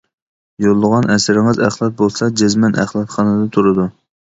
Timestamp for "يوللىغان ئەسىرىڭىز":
0.63-1.61